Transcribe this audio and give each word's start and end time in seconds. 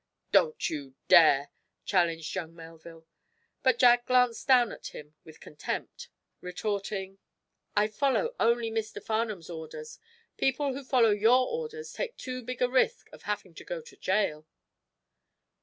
"Don't 0.31 0.67
you 0.67 0.95
dare!" 1.09 1.51
challenged 1.85 2.33
young 2.33 2.55
Melville. 2.55 3.05
But 3.61 3.77
Jack 3.77 4.07
glanced 4.07 4.47
down 4.47 4.71
at 4.71 4.87
him 4.87 5.13
with 5.23 5.39
contempt, 5.39 6.09
retorting: 6.41 7.19
"I 7.75 7.85
follow 7.87 8.33
only 8.39 8.71
Mr. 8.71 8.99
Farnum's 8.99 9.47
orders. 9.47 9.99
People 10.37 10.73
who 10.73 10.83
follow 10.83 11.11
your 11.11 11.45
orders 11.47 11.93
take 11.93 12.17
too 12.17 12.41
big 12.41 12.63
a 12.63 12.67
risk 12.67 13.09
of 13.13 13.21
having 13.29 13.53
to 13.53 13.63
go 13.63 13.79
to 13.79 13.95
jail." 13.95 14.47